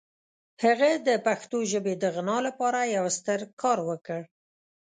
[0.63, 4.21] هغه د پښتو ژبې د غنا لپاره یو ستر کار وکړ.